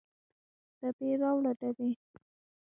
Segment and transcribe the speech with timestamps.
[0.79, 1.89] ډبې راوړه ډبې